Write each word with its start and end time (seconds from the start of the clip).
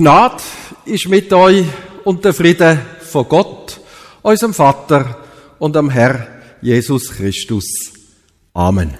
Gnade 0.00 0.42
ist 0.86 1.10
mit 1.10 1.30
euch 1.30 1.66
und 2.04 2.24
der 2.24 2.32
Friede 2.32 2.78
von 3.02 3.28
Gott, 3.28 3.78
unserem 4.22 4.54
Vater 4.54 5.18
und 5.58 5.76
am 5.76 5.90
Herr 5.90 6.26
Jesus 6.62 7.10
Christus. 7.10 7.66
Amen. 8.54 8.96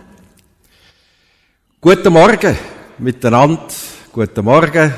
Guten 1.80 2.12
Morgen 2.12 2.54
miteinander. 2.98 3.66
Guten 4.12 4.44
Morgen, 4.44 4.92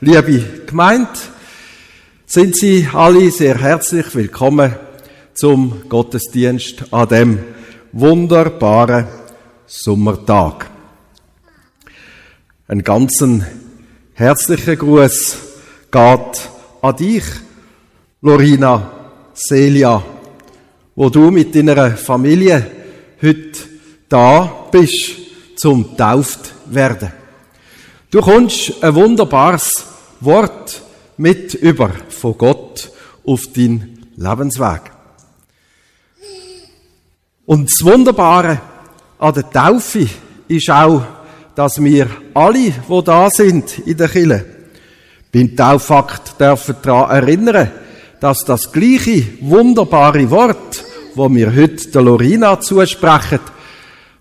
liebe 0.00 0.66
Gemeinde. 0.66 1.18
Sind 2.26 2.54
Sie 2.54 2.88
alle 2.92 3.28
sehr 3.32 3.58
herzlich 3.58 4.14
willkommen 4.14 4.76
zum 5.34 5.88
Gottesdienst 5.88 6.92
an 6.92 7.08
dem 7.08 7.38
wunderbaren 7.90 9.08
Sommertag. 9.66 10.70
Ein 12.68 12.84
ganzen 12.84 13.44
herzlicher 14.20 14.76
Gruß 14.76 15.36
geht 15.90 16.50
an 16.82 16.96
dich, 16.96 17.24
Lorina, 18.20 18.90
Celia, 19.34 20.02
wo 20.94 21.08
du 21.08 21.30
mit 21.30 21.54
deiner 21.54 21.96
Familie 21.96 22.70
heute 23.22 23.58
da 24.10 24.68
bist 24.70 25.12
zum 25.56 25.96
Tauft 25.96 26.52
werden. 26.66 27.10
Du 28.10 28.20
kommst 28.20 28.84
ein 28.84 28.94
wunderbares 28.94 29.86
Wort 30.20 30.82
mit 31.16 31.54
über 31.54 31.90
von 32.10 32.36
Gott 32.36 32.92
auf 33.24 33.40
deinen 33.56 34.06
Lebensweg. 34.16 34.82
Und 37.46 37.70
das 37.70 37.82
Wunderbare 37.82 38.60
an 39.18 39.32
der 39.32 39.50
Taufe 39.50 40.06
ist 40.46 40.68
auch, 40.68 41.06
dass 41.60 41.84
wir 41.84 42.08
alle, 42.32 42.72
die 42.88 43.04
da 43.04 43.28
sind 43.28 43.80
in 43.80 43.94
der 43.94 44.08
Kille, 44.08 44.46
beim 45.30 45.54
Taufakt 45.54 46.40
dürfen 46.40 46.76
daran 46.80 47.10
erinnern, 47.10 47.70
dass 48.18 48.46
das 48.46 48.72
gleiche 48.72 49.26
wunderbare 49.42 50.30
Wort, 50.30 50.82
wo 51.14 51.28
wir 51.28 51.54
heute 51.54 51.90
der 51.90 52.00
Lorina 52.00 52.58
zusprechen, 52.58 53.40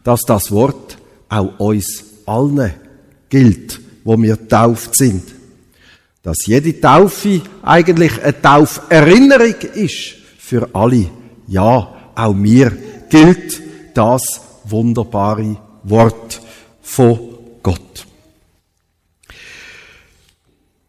dass 0.04 0.24
das 0.24 0.52
Wort 0.52 0.98
auch 1.30 1.58
uns 1.60 2.04
allen 2.26 2.74
gilt, 3.30 3.80
wo 4.04 4.22
wir 4.22 4.46
tauft 4.50 4.98
sind. 4.98 5.24
Dass 6.22 6.46
jede 6.46 6.82
Taufe 6.82 7.42
eigentlich 7.64 8.22
eine 8.22 8.42
Tauferinnerung 8.42 9.56
ist 9.76 10.16
für 10.38 10.68
alle. 10.74 11.06
Ja, 11.48 12.12
auch 12.16 12.34
mir 12.34 12.74
gilt 13.10 13.62
das 13.94 14.42
wunderbare 14.66 15.56
Wort 15.86 16.42
von 16.82 17.29
Gott. 17.62 18.06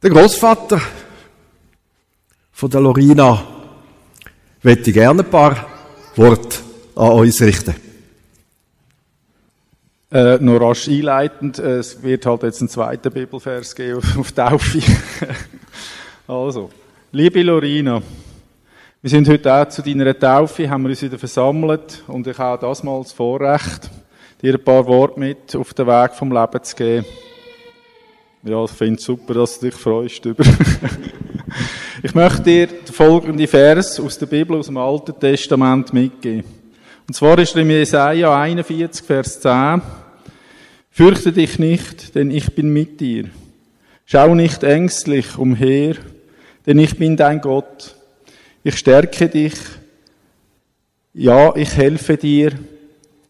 Der 0.03 0.11
Großvater 0.11 0.81
von 2.53 2.71
der 2.71 2.81
Lorina 2.81 3.43
möchte 4.63 4.93
gerne 4.93 5.23
ein 5.23 5.31
paar 5.31 5.67
Worte 6.17 6.59
an 6.95 7.13
uns 7.13 7.41
richten. 7.41 7.75
Äh, 10.13 10.39
noch 10.39 10.61
rasch 10.61 10.89
einleitend, 10.89 11.59
es 11.61 12.03
wird 12.03 12.27
halt 12.27 12.43
jetzt 12.43 12.61
ein 12.61 12.69
zweiter 12.69 13.11
Bibelvers 13.11 13.75
geben 13.75 13.99
auf, 13.99 14.19
auf 14.19 14.33
Taufe. 14.33 14.81
also, 16.27 16.71
liebe 17.13 17.43
Lorina, 17.43 18.03
wir 19.03 19.11
sind 19.11 19.29
heute 19.29 19.55
auch 19.55 19.69
zu 19.69 19.83
deiner 19.83 20.19
Taufe, 20.19 20.69
haben 20.69 20.83
wir 20.83 20.91
uns 20.91 21.03
wieder 21.03 21.19
versammelt 21.19 22.03
und 22.09 22.27
ich 22.27 22.37
habe 22.37 22.61
das 22.61 22.83
mal 22.83 23.01
das 23.03 23.13
Vorrecht, 23.13 23.89
dir 24.43 24.55
ein 24.55 24.65
paar 24.65 24.87
Worte 24.87 25.21
mit 25.21 25.55
auf 25.57 25.75
den 25.75 25.87
Weg 25.87 26.13
vom 26.13 26.33
Leben 26.33 26.63
zu 26.63 26.77
geben. 26.77 27.07
Ja, 28.43 28.65
ich 28.65 28.71
finde 28.71 28.99
es 28.99 29.05
super, 29.05 29.35
dass 29.35 29.59
du 29.59 29.67
dich 29.67 29.75
freust 29.75 30.25
über. 30.25 30.45
ich 32.03 32.15
möchte 32.15 32.43
dir 32.43 32.67
den 32.69 32.93
folgenden 32.93 33.47
Vers 33.47 34.01
aus 34.01 34.19
der 34.19 34.27
Bibel, 34.27 34.57
aus 34.57 34.67
dem 34.67 34.79
Alten 34.79 35.19
Testament 35.19 35.93
mitgeben. 35.93 36.45
Und 37.07 37.15
zwar 37.15 37.39
ist 37.39 37.55
er 37.55 37.63
in 37.63 37.71
Jesaja 37.71 38.41
41, 38.41 39.05
Vers 39.05 39.41
10. 39.41 39.83
Fürchte 40.91 41.33
dich 41.33 41.59
nicht, 41.59 42.15
denn 42.15 42.31
ich 42.31 42.55
bin 42.55 42.73
mit 42.73 43.01
dir. 43.01 43.27
Schau 44.07 44.35
nicht 44.35 44.63
ängstlich 44.63 45.37
umher, 45.37 45.97
denn 46.67 46.79
ich 46.79 46.97
bin 46.97 47.17
dein 47.17 47.41
Gott. 47.41 47.95
Ich 48.63 48.79
stärke 48.79 49.29
dich. 49.29 49.55
Ja, 51.13 51.55
ich 51.57 51.77
helfe 51.77 52.17
dir. 52.17 52.53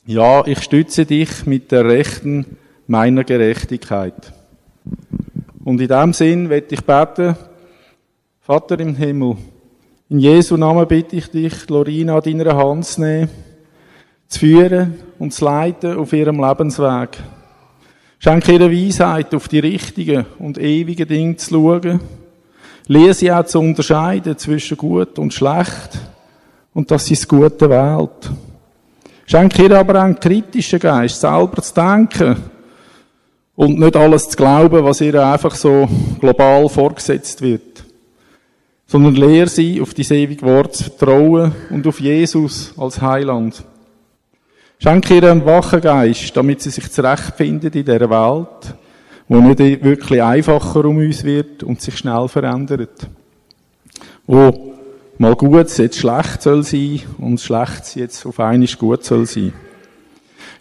Ja, 0.07 0.47
ich 0.47 0.63
stütze 0.63 1.05
dich 1.05 1.47
mit 1.47 1.71
der 1.71 1.85
Rechten 1.85 2.57
meiner 2.87 3.25
Gerechtigkeit. 3.25 4.33
Und 5.63 5.81
in 5.81 5.89
dem 5.89 6.13
Sinn 6.13 6.49
werde 6.49 6.75
ich 6.75 6.81
beten, 6.81 7.37
Vater 8.41 8.81
im 8.81 8.97
Himmel, 8.97 9.37
in 10.09 10.19
Jesu 10.19 10.57
Namen 10.57 10.89
bitte 10.89 11.17
ich 11.17 11.31
dich, 11.31 11.69
Lorina 11.69 12.17
an 12.17 12.23
deiner 12.23 12.57
Hand 12.57 12.87
zu 12.87 13.03
nehmen, 13.03 13.31
zu 14.27 14.39
führen 14.41 14.95
und 15.19 15.33
zu 15.35 15.45
leiten 15.45 15.97
auf 15.97 16.13
ihrem 16.13 16.43
Lebensweg. 16.43 17.19
Schenke 18.19 18.53
ihr 18.53 18.71
Weisheit, 18.71 19.35
auf 19.35 19.49
die 19.49 19.61
richtigen 19.61 20.27
und 20.39 20.59
ewigen 20.59 21.07
Dinge 21.07 21.37
zu 21.37 21.51
schauen 21.51 22.01
Lehre 22.91 23.15
sie 23.15 23.31
auch 23.31 23.45
zu 23.45 23.61
unterscheiden 23.61 24.37
zwischen 24.37 24.77
gut 24.77 25.17
und 25.21 25.33
schlecht 25.33 25.97
und 26.75 26.91
dass 26.91 27.07
sie 27.07 27.15
das 27.15 27.29
Gute 27.29 27.71
wählt. 27.71 28.31
Schenke 29.31 29.63
ihr 29.63 29.79
aber 29.79 30.03
einen 30.03 30.19
kritischen 30.19 30.81
Geist, 30.81 31.21
selber 31.21 31.63
zu 31.63 31.73
denken 31.73 32.37
und 33.55 33.79
nicht 33.79 33.95
alles 33.95 34.29
zu 34.29 34.37
glauben, 34.37 34.85
was 34.85 35.01
ihr 35.01 35.25
einfach 35.25 35.55
so 35.55 35.89
global 36.19 36.69
vorgesetzt 36.69 37.41
wird. 37.41 37.85
Sondern 38.89 39.15
lehre 39.15 39.47
sie, 39.47 39.81
auf 39.81 39.95
die 39.95 40.03
ewige 40.03 40.45
Wort 40.45 40.75
zu 40.75 40.85
vertrauen 40.85 41.53
und 41.71 41.87
auf 41.87 42.01
Jesus 42.01 42.75
als 42.77 43.01
Heiland. 43.01 43.63
Schenke 44.81 45.15
ihr 45.15 45.31
einen 45.31 45.47
wachen 45.47 45.81
Geist, 45.81 46.37
damit 46.37 46.63
sie 46.63 46.71
sich 46.71 46.91
zurechtfindet 46.91 47.77
in 47.77 47.85
dieser 47.85 48.11
Welt 48.11 48.75
wo 49.29 49.37
nicht 49.37 49.61
wirklich 49.85 50.21
einfacher 50.21 50.85
um 50.87 50.97
uns 50.97 51.23
wird 51.23 51.63
und 51.63 51.81
sich 51.81 51.97
schnell 51.97 52.27
verändert. 52.27 53.09
Wo 54.27 54.75
mal 55.21 55.37
gut 55.37 55.77
jetzt 55.77 55.99
schlecht 55.99 56.41
soll 56.41 56.63
sein 56.63 57.03
und 57.19 57.39
schlecht 57.39 57.95
jetzt 57.95 58.25
auf 58.25 58.41
einmal 58.41 58.67
gut 58.79 59.05
soll 59.05 59.27
sein. 59.27 59.53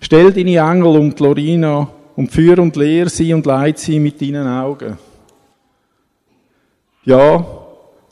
Stell 0.01 0.33
deine 0.33 0.57
Engel 0.57 0.97
um 0.97 1.15
die 1.15 1.23
Lorina 1.23 1.87
und 2.17 2.29
führ 2.29 2.59
und 2.59 2.75
lehr 2.75 3.07
sie 3.07 3.33
und 3.33 3.45
leid 3.45 3.79
sie 3.79 3.99
mit 3.99 4.21
deinen 4.21 4.47
Augen. 4.47 4.97
Ja, 7.05 7.45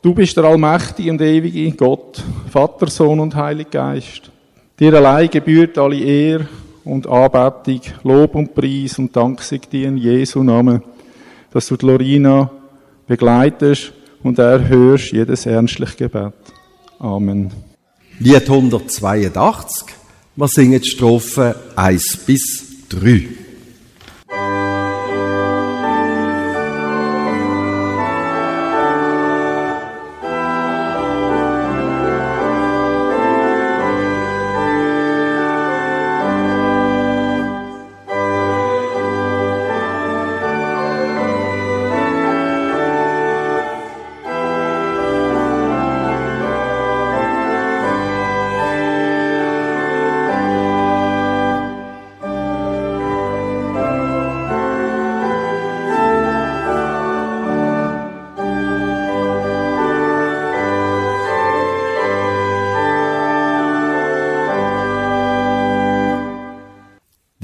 du 0.00 0.14
bist 0.14 0.38
der 0.38 0.44
allmächtige 0.44 1.10
und 1.10 1.20
ewige 1.20 1.70
Gott, 1.76 2.22
Vater, 2.50 2.86
Sohn 2.86 3.20
und 3.20 3.36
Heiliger 3.36 3.68
Geist. 3.68 4.30
Dir 4.80 4.94
allein 4.94 5.28
gebührt 5.28 5.76
alle 5.76 5.98
Ehre 5.98 6.48
und 6.82 7.06
Anbetung, 7.06 7.82
Lob 8.04 8.34
und 8.34 8.54
Preis 8.54 8.98
und 8.98 9.14
Dank 9.14 9.42
sei 9.42 9.58
dir 9.58 9.88
in 9.88 9.98
Jesu 9.98 10.42
Namen, 10.42 10.82
dass 11.50 11.66
du 11.66 11.76
die 11.76 11.84
Lorina 11.84 12.50
begleitest 13.06 13.92
und 14.22 14.38
erhörst 14.38 15.12
jedes 15.12 15.46
ernstliche 15.46 15.96
Gebet. 15.96 16.34
Amen. 16.98 17.52
Lied 18.18 18.48
182, 18.48 19.94
wir 20.36 20.48
singen 20.48 20.80
die 20.80 20.88
Strophe 20.88 21.54
1 21.76 22.18
bis 22.26 22.66
3. 22.88 23.28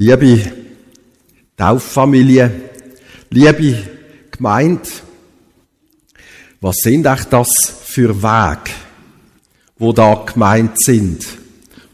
Liebe 0.05 0.51
Tauffamilie, 1.57 2.51
liebe 3.31 3.75
Gemeinde, 4.29 4.87
was 6.61 6.75
sind 6.83 7.07
echt 7.07 7.33
das 7.33 7.49
für 7.83 8.21
Wege, 8.21 8.69
wo 9.79 9.93
da 9.93 10.13
gemeint 10.31 10.79
sind, 10.79 11.25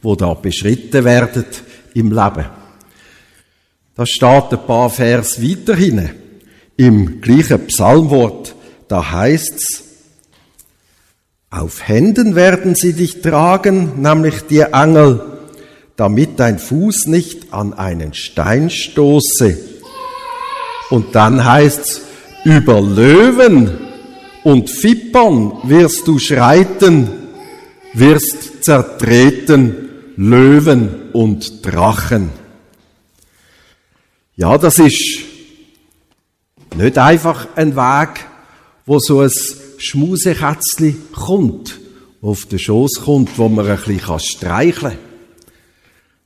wo 0.02 0.16
da 0.16 0.34
beschritten 0.34 1.06
werden 1.06 1.46
im 1.94 2.12
Leben? 2.12 2.48
Da 3.96 4.06
steht 4.06 4.52
ein 4.52 4.68
paar 4.68 4.90
Vers 4.90 5.42
weiter 5.42 5.76
hin, 5.78 6.10
im 6.76 7.22
gleichen 7.22 7.66
Psalmwort, 7.68 8.56
da 8.90 9.10
heißt's, 9.10 9.84
auf 11.50 11.88
Händen 11.88 12.36
werden 12.36 12.76
sie 12.76 12.92
dich 12.92 13.22
tragen, 13.22 14.02
nämlich 14.02 14.42
die 14.50 14.60
Engel, 14.60 15.31
damit 16.02 16.40
dein 16.40 16.58
Fuß 16.58 17.06
nicht 17.06 17.54
an 17.54 17.76
einen 17.76 18.16
Stein 18.16 18.72
stoße. 18.72 19.56
Und 20.90 21.14
dann 21.14 21.46
heißt's, 21.46 22.02
über 22.44 22.82
Löwen 22.82 23.70
und 24.44 24.72
Fippern 24.72 25.54
wirst 25.62 26.08
du 26.08 26.18
schreiten, 26.18 27.08
wirst 27.94 28.64
zertreten 28.64 29.90
Löwen 30.16 31.12
und 31.14 31.64
Drachen. 31.64 32.32
Ja, 34.36 34.58
das 34.58 34.80
ist 34.80 35.20
nicht 36.78 36.98
einfach 36.98 37.48
ein 37.56 37.76
Weg, 37.76 38.26
wo 38.88 38.98
so 38.98 39.20
ein 39.20 39.30
Schmusekätzli 39.78 40.96
kommt, 41.14 41.80
auf 42.24 42.48
den 42.48 42.58
Schoß 42.58 43.02
kommt, 43.06 43.38
wo 43.38 43.48
man 43.50 43.68
ein 43.68 43.78
bisschen 43.78 44.20
streicheln 44.20 44.94
kann. 44.94 45.11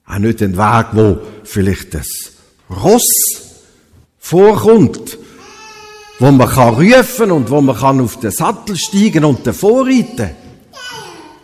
Auch 0.07 0.19
nicht 0.19 0.41
ein 0.41 0.57
Weg, 0.57 0.87
wo 0.93 1.17
vielleicht 1.43 1.93
das 1.93 2.07
Ross 2.69 3.03
vorkommt, 4.19 5.17
wo 6.19 6.31
man 6.31 6.49
kann 6.49 6.75
rufen 6.75 7.31
und 7.31 7.49
wo 7.49 7.61
man 7.61 7.75
kann 7.75 8.01
auf 8.01 8.19
den 8.19 8.31
Sattel 8.31 8.75
steigen 8.75 9.25
und 9.25 9.45
davor 9.45 9.85
reiten. 9.85 10.31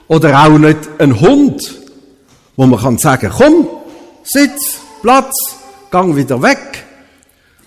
Oder 0.08 0.44
auch 0.44 0.58
nicht 0.58 0.90
ein 1.00 1.20
Hund, 1.20 1.62
wo 2.56 2.66
man 2.66 2.80
kann 2.80 2.98
sagen, 2.98 3.32
komm, 3.36 3.68
sitz, 4.24 4.80
Platz, 5.02 5.34
gang 5.90 6.16
wieder 6.16 6.42
weg, 6.42 6.84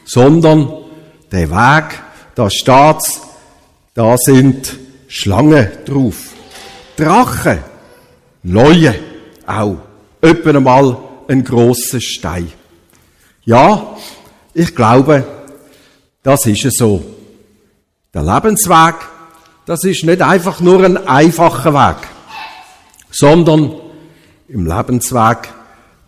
sondern 0.05 0.73
der 1.33 1.51
Weg, 1.51 1.85
da 2.35 2.49
steht's, 2.51 3.21
da 3.95 4.17
sind 4.17 4.77
Schlangen 5.09 5.69
drauf, 5.85 6.17
Drachen, 6.97 7.59
Leue 8.43 8.95
auch, 9.47 9.79
etwa 10.25 10.51
einmal 10.51 10.97
ein 11.29 11.45
grosser 11.45 12.01
Stein. 12.01 12.51
Ja, 13.45 13.97
ich 14.55 14.75
glaube, 14.75 15.25
das 16.23 16.47
ist 16.47 16.65
es 16.65 16.75
so. 16.79 17.05
Der 18.13 18.23
Lebensweg, 18.23 18.95
das 19.67 19.85
ist 19.85 20.05
nicht 20.05 20.23
einfach 20.23 20.61
nur 20.61 20.85
ein 20.85 20.97
einfacher 20.97 21.75
Weg, 21.75 21.97
sondern 23.11 23.75
im 24.49 24.67
Lebensweg, 24.67 25.49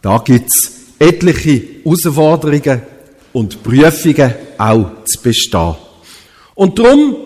da 0.00 0.19
gibt's 0.19 0.73
etliche 0.99 1.62
Herausforderungen 1.85 2.83
und 3.33 3.62
Prüfungen 3.62 4.35
auch 4.57 5.05
zu 5.05 5.21
bestehen. 5.21 5.75
Und 6.55 6.79
darum 6.79 7.17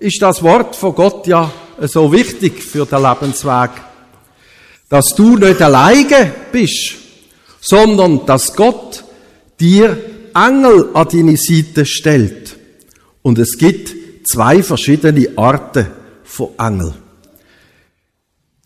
ist 0.00 0.20
das 0.20 0.42
Wort 0.42 0.74
von 0.74 0.94
Gott 0.94 1.26
ja 1.28 1.50
so 1.82 2.10
wichtig 2.12 2.62
für 2.62 2.86
den 2.86 3.02
Lebensweg, 3.02 3.70
dass 4.92 5.14
du 5.16 5.38
nicht 5.38 5.62
alleine 5.62 6.34
bist, 6.52 6.96
sondern 7.62 8.26
dass 8.26 8.54
Gott 8.54 9.02
dir 9.58 9.96
Engel 10.34 10.90
an 10.92 11.08
deine 11.10 11.34
Seite 11.38 11.86
stellt. 11.86 12.58
Und 13.22 13.38
es 13.38 13.56
gibt 13.56 13.94
zwei 14.28 14.62
verschiedene 14.62 15.30
Arten 15.34 15.86
von 16.24 16.50
Engel. 16.58 16.92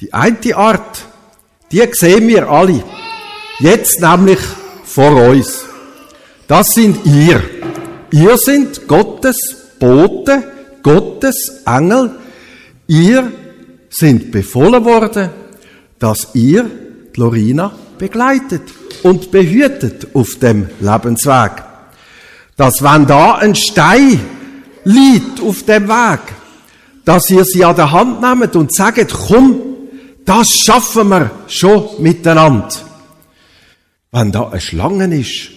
Die 0.00 0.12
eine 0.12 0.56
Art, 0.56 0.98
die 1.70 1.84
sehen 1.92 2.26
wir 2.26 2.50
alle. 2.50 2.82
Jetzt 3.60 4.00
nämlich 4.00 4.40
vor 4.84 5.28
uns. 5.28 5.64
Das 6.48 6.74
sind 6.74 7.06
ihr. 7.06 7.40
Ihr 8.10 8.36
sind 8.36 8.88
Gottes 8.88 9.36
Bote, 9.78 10.42
Gottes 10.82 11.62
Engel. 11.64 12.16
Ihr 12.88 13.30
sind 13.88 14.32
befohlen 14.32 14.84
worden, 14.84 15.45
dass 15.98 16.28
ihr 16.34 16.70
Lorina 17.16 17.72
begleitet 17.98 18.62
und 19.02 19.30
behütet 19.30 20.08
auf 20.14 20.38
dem 20.40 20.68
Lebensweg. 20.80 21.52
Dass 22.56 22.82
wenn 22.82 23.06
da 23.06 23.34
ein 23.34 23.54
Stein 23.54 24.20
liegt 24.84 25.40
auf 25.40 25.62
dem 25.64 25.88
Weg, 25.88 26.20
dass 27.04 27.30
ihr 27.30 27.44
sie 27.44 27.64
an 27.64 27.76
der 27.76 27.92
Hand 27.92 28.20
nehmt 28.20 28.56
und 28.56 28.74
sagt, 28.74 29.12
komm, 29.28 29.60
das 30.24 30.48
schaffen 30.64 31.08
wir 31.08 31.30
schon 31.46 31.88
miteinander. 32.00 32.68
Wenn 34.10 34.32
da 34.32 34.48
eine 34.48 34.60
Schlange 34.60 35.16
ist, 35.16 35.50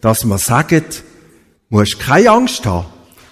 dass 0.00 0.24
man 0.24 0.38
sagt, 0.38 1.02
musst 1.70 1.98
keine 1.98 2.30
Angst 2.30 2.66
haben. 2.66 2.86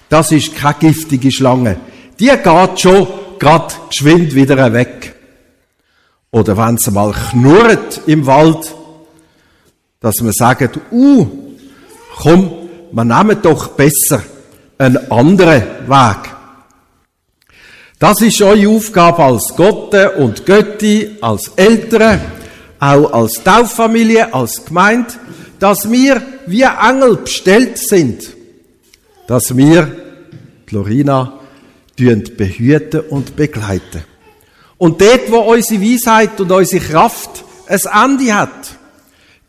Das 0.09 0.31
ist 0.31 0.55
keine 0.55 0.75
giftige 0.79 1.31
Schlange. 1.31 1.79
Die 2.19 2.25
geht 2.27 2.79
schon 2.79 3.07
grad 3.37 3.89
geschwind 3.89 4.33
wieder 4.35 4.73
weg. 4.73 5.15
Oder 6.31 6.57
wenn 6.57 6.77
sie 6.77 6.91
mal 6.91 7.11
knurrt 7.11 8.01
im 8.05 8.25
Wald, 8.25 8.75
dass 9.99 10.21
man 10.21 10.33
sagt, 10.33 10.79
uh, 10.91 11.27
komm, 12.17 12.51
wir 12.91 13.03
nehmen 13.03 13.41
doch 13.41 13.69
besser 13.69 14.21
einen 14.77 15.11
anderen 15.11 15.63
Weg. 15.87 16.29
Das 17.97 18.21
ist 18.21 18.41
eure 18.41 18.69
Aufgabe 18.69 19.23
als 19.23 19.53
Gotte 19.55 20.11
und 20.11 20.45
Götti, 20.45 21.17
als 21.19 21.51
Eltern, 21.57 22.21
auch 22.79 23.11
als 23.11 23.43
Tauffamilie, 23.43 24.33
als 24.33 24.63
Gemeinde, 24.63 25.13
dass 25.59 25.91
wir 25.91 26.21
wie 26.45 26.61
Engel 26.61 27.17
bestellt 27.17 27.77
sind, 27.77 28.29
dass 29.27 29.55
wir 29.57 29.91
Lorina 30.69 31.39
behüten 31.97 33.01
und 33.01 33.35
begleiten. 33.35 34.03
Und 34.79 35.01
dort, 35.01 35.29
wo 35.29 35.39
unsere 35.39 35.81
Weisheit 35.81 36.39
und 36.41 36.51
unsere 36.51 36.83
Kraft 36.83 37.43
ein 37.67 38.11
Ende 38.11 38.33
hat, 38.33 38.75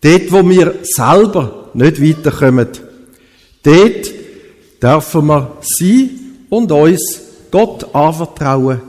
dort, 0.02 0.32
wo 0.32 0.46
wir 0.46 0.80
selber 0.82 1.70
nicht 1.72 2.02
weiterkommen, 2.02 2.68
dort 3.62 4.10
dürfen 4.82 5.26
wir 5.26 5.56
sie 5.62 6.18
und 6.50 6.70
uns 6.72 7.20
Gott 7.50 7.94
anvertrauen 7.94 8.80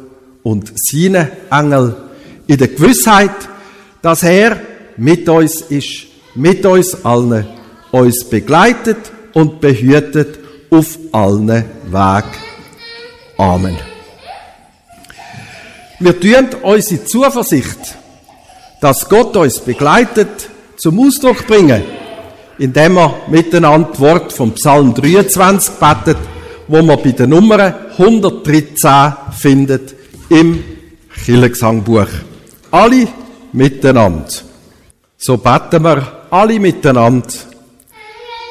und 0.43 0.73
seinen 0.75 1.29
Engel 1.49 1.95
in 2.47 2.57
der 2.57 2.67
Gewissheit, 2.69 3.49
dass 4.01 4.23
er 4.23 4.59
mit 4.97 5.29
uns 5.29 5.61
ist, 5.61 6.07
mit 6.33 6.65
uns 6.65 7.05
allen, 7.05 7.45
uns 7.91 8.23
begleitet 8.23 9.11
und 9.33 9.61
behütet 9.61 10.39
auf 10.71 10.97
allen 11.11 11.65
Wegen. 11.85 12.31
Amen. 13.37 13.90
Wir 16.03 16.19
tun 16.19 16.47
unsere 16.63 17.05
Zuversicht, 17.05 17.77
dass 18.81 19.07
Gott 19.07 19.37
uns 19.37 19.59
begleitet, 19.59 20.49
zum 20.77 20.99
Ausdruck 20.99 21.45
bringen, 21.45 21.83
indem 22.57 22.95
wir 22.95 23.21
miteinander 23.27 23.89
das 23.91 23.99
Wort 23.99 24.33
vom 24.33 24.51
Psalm 24.53 24.95
23 24.95 25.75
betet, 25.75 26.17
wo 26.67 26.81
man 26.81 26.99
bei 27.03 27.11
der 27.11 27.27
Nummer 27.27 27.75
113 27.99 29.13
findet 29.37 29.93
im 30.29 30.63
Kirchengesangbuch. 31.23 32.07
Alle 32.71 33.07
miteinander. 33.53 34.31
So 35.17 35.37
beten 35.37 35.83
wir 35.83 36.23
alle 36.31 36.59
miteinander. 36.59 37.29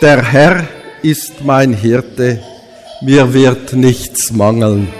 Der 0.01 0.23
Herr 0.23 0.69
ist 1.03 1.45
mein 1.45 1.73
Hirte, 1.73 2.41
mir 3.01 3.35
wird 3.35 3.73
nichts 3.73 4.31
mangeln. 4.31 5.00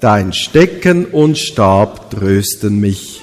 dein 0.00 0.32
Stecken 0.32 1.06
und 1.06 1.38
Stab 1.38 2.10
trösten 2.10 2.80
mich. 2.80 3.22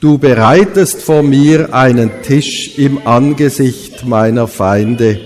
Du 0.00 0.18
bereitest 0.18 1.00
vor 1.02 1.22
mir 1.22 1.74
einen 1.74 2.10
Tisch 2.22 2.78
im 2.78 3.06
Angesicht 3.06 4.04
meiner 4.06 4.46
Feinde. 4.46 5.20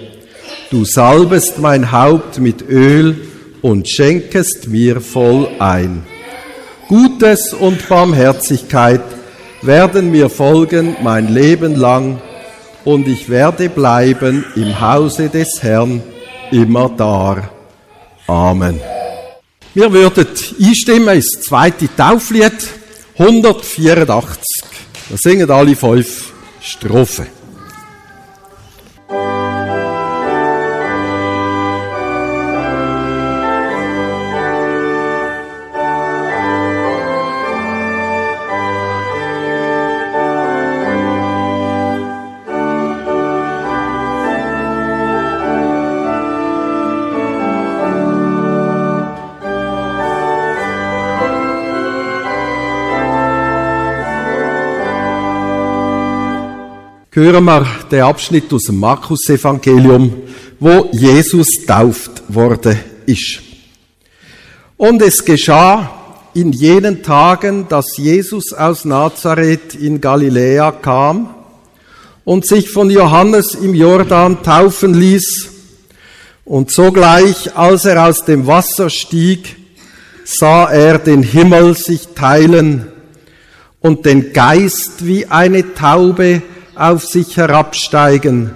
Du 0.71 0.85
salbest 0.85 1.59
mein 1.59 1.91
Haupt 1.91 2.39
mit 2.39 2.63
Öl 2.69 3.17
und 3.63 3.89
schenkest 3.89 4.69
mir 4.69 5.01
voll 5.01 5.49
ein. 5.59 6.05
Gutes 6.89 7.53
und 7.53 7.89
Barmherzigkeit 7.89 9.03
werden 9.63 10.11
mir 10.11 10.29
folgen 10.29 10.97
mein 11.03 11.33
Leben 11.33 11.75
lang, 11.75 12.21
und 12.85 13.07
ich 13.07 13.29
werde 13.29 13.69
bleiben 13.69 14.45
im 14.57 14.81
Hause 14.81 15.29
des 15.29 15.63
Herrn 15.63 16.03
immer 16.51 16.91
da. 16.97 17.51
Amen. 18.27 18.81
Wir 19.73 19.93
würden 19.93 20.27
einstimmen 20.61 21.17
ins 21.17 21.41
zweite 21.43 21.89
Tauflied 21.95 22.53
184. 23.19 24.43
Da 25.11 25.17
singen 25.17 25.51
alle 25.51 25.77
fünf 25.77 26.33
Strophen. 26.61 27.40
Hören 57.13 57.45
wir 57.45 57.67
den 57.91 58.03
Abschnitt 58.03 58.53
aus 58.53 58.65
dem 58.65 58.79
Markus-Evangelium, 58.79 60.13
wo 60.61 60.89
Jesus 60.93 61.49
tauft 61.67 62.23
worden 62.29 62.79
ist. 63.05 63.41
Und 64.77 65.03
es 65.03 65.25
geschah 65.25 65.91
in 66.35 66.53
jenen 66.53 67.03
Tagen, 67.03 67.67
dass 67.69 67.97
Jesus 67.97 68.53
aus 68.53 68.85
Nazareth 68.85 69.75
in 69.75 70.01
Galiläa 70.01 70.71
kam 70.71 71.35
und 72.25 72.47
sich 72.47 72.71
von 72.71 72.89
Johannes 72.91 73.57
im 73.57 73.75
Jordan 73.75 74.45
taufen 74.45 74.95
ließ. 74.95 75.49
Und 76.45 76.71
sogleich, 76.71 77.57
als 77.57 77.87
er 77.87 78.07
aus 78.09 78.25
dem 78.25 78.47
Wasser 78.47 78.89
stieg, 78.89 79.57
sah 80.25 80.71
er 80.71 80.99
den 80.99 81.25
Himmel 81.25 81.77
sich 81.77 82.07
teilen 82.15 82.87
und 83.81 84.07
den 84.07 84.33
Geist 84.33 85.05
wie 85.05 85.27
eine 85.27 85.75
Taube 85.75 86.43
auf 86.81 87.05
sich 87.05 87.37
herabsteigen. 87.37 88.51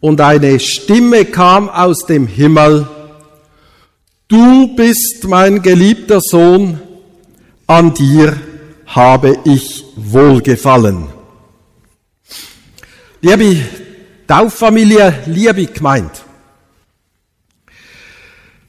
Und 0.00 0.20
eine 0.20 0.58
Stimme 0.60 1.24
kam 1.24 1.68
aus 1.68 2.06
dem 2.06 2.26
Himmel, 2.26 2.88
Du 4.28 4.74
bist 4.74 5.26
mein 5.28 5.60
geliebter 5.60 6.22
Sohn, 6.22 6.80
an 7.66 7.92
dir 7.92 8.34
habe 8.86 9.36
ich 9.44 9.84
wohlgefallen. 9.94 11.08
Liebe 13.20 13.58
Tauffamilie, 14.26 15.22
liebe 15.26 15.66
gemeint. 15.66 16.24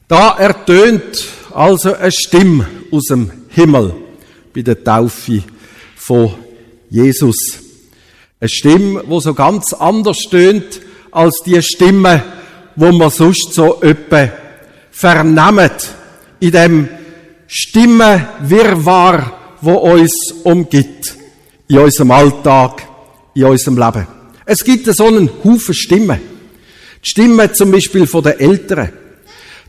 Da 0.06 0.36
ertönt 0.36 1.26
also 1.54 1.94
eine 1.94 2.12
Stimme 2.12 2.68
aus 2.90 3.04
dem 3.04 3.30
Himmel 3.48 3.94
bei 4.54 4.60
der 4.60 4.84
Taufe 4.84 5.42
von 5.96 6.34
Jesus. 6.90 7.63
Eine 8.44 8.50
Stimme, 8.50 9.02
wo 9.06 9.20
so 9.20 9.32
ganz 9.32 9.72
anders 9.72 10.18
stöhnt 10.18 10.78
als 11.10 11.40
die 11.46 11.62
Stimme, 11.62 12.22
wo 12.76 12.92
man 12.92 13.08
sonst 13.08 13.54
so 13.54 13.80
öppe 13.80 14.32
vernehmen 14.90 15.70
in 16.40 16.50
dem 16.50 16.88
Stimmenwirrwarr, 17.46 19.32
wo 19.62 19.72
uns 19.76 20.34
umgibt, 20.42 21.16
in 21.68 21.78
unserem 21.78 22.10
Alltag, 22.10 22.86
in 23.32 23.44
unserem 23.44 23.78
Leben. 23.78 24.06
Es 24.44 24.62
gibt 24.62 24.94
so 24.94 25.06
einen 25.06 25.30
Haufen 25.42 25.72
Stimmen. 25.72 26.20
Die 27.02 27.08
Stimme 27.08 27.50
zum 27.50 27.70
Beispiel 27.70 28.06
von 28.06 28.24
den 28.24 28.38
Eltern. 28.38 28.92